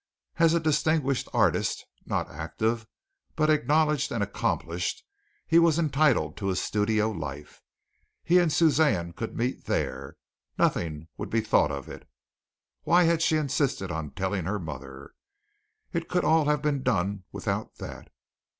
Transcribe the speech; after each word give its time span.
As 0.37 0.55
a 0.55 0.59
distinguished 0.59 1.29
artist, 1.31 1.85
not 2.07 2.27
active, 2.27 2.87
but 3.35 3.51
acknowledged 3.51 4.11
and 4.11 4.23
accomplished, 4.23 5.03
he 5.45 5.59
was 5.59 5.77
entitled 5.77 6.35
to 6.37 6.49
a 6.49 6.55
studio 6.55 7.11
life. 7.11 7.61
He 8.23 8.39
and 8.39 8.51
Suzanne 8.51 9.13
could 9.13 9.37
meet 9.37 9.65
there. 9.65 10.17
Nothing 10.57 11.07
would 11.17 11.29
be 11.29 11.41
thought 11.41 11.69
of 11.69 11.87
it. 11.87 12.09
Why 12.81 13.03
had 13.03 13.21
she 13.21 13.37
insisted 13.37 13.91
on 13.91 14.09
telling 14.09 14.45
her 14.45 14.57
mother? 14.57 15.13
It 15.93 16.09
could 16.09 16.25
all 16.25 16.45
have 16.45 16.63
been 16.63 16.81
done 16.81 17.25
without 17.31 17.75
that. 17.75 18.11